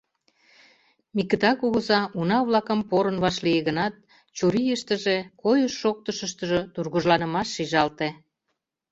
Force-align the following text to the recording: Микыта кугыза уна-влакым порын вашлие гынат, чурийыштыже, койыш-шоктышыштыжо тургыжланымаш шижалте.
Микыта 1.15 1.51
кугыза 1.59 1.99
уна-влакым 2.19 2.79
порын 2.89 3.17
вашлие 3.23 3.59
гынат, 3.67 3.93
чурийыштыже, 4.37 5.17
койыш-шоктышыштыжо 5.41 6.59
тургыжланымаш 6.73 7.47
шижалте. 7.55 8.09